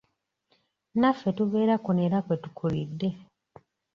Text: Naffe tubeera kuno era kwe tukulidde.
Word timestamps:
Naffe 0.99 1.29
tubeera 1.37 1.75
kuno 1.83 1.99
era 2.07 2.17
kwe 2.25 2.35
tukulidde. 2.43 3.09